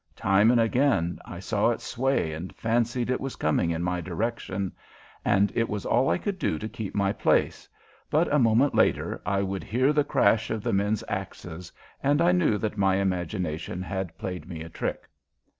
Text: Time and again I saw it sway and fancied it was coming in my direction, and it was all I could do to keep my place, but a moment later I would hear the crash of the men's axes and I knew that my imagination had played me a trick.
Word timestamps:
Time 0.15 0.49
and 0.49 0.59
again 0.59 1.19
I 1.25 1.37
saw 1.37 1.69
it 1.69 1.79
sway 1.79 2.33
and 2.33 2.55
fancied 2.55 3.11
it 3.11 3.21
was 3.21 3.35
coming 3.35 3.69
in 3.69 3.83
my 3.83 4.01
direction, 4.01 4.71
and 5.23 5.51
it 5.53 5.69
was 5.69 5.85
all 5.85 6.09
I 6.09 6.17
could 6.17 6.39
do 6.39 6.57
to 6.57 6.67
keep 6.67 6.95
my 6.95 7.13
place, 7.13 7.69
but 8.09 8.27
a 8.33 8.39
moment 8.39 8.73
later 8.73 9.21
I 9.27 9.43
would 9.43 9.63
hear 9.63 9.93
the 9.93 10.03
crash 10.03 10.49
of 10.49 10.63
the 10.63 10.73
men's 10.73 11.03
axes 11.07 11.71
and 12.01 12.19
I 12.19 12.31
knew 12.31 12.57
that 12.57 12.79
my 12.79 12.95
imagination 12.95 13.83
had 13.83 14.17
played 14.17 14.49
me 14.49 14.63
a 14.63 14.69
trick. 14.69 15.07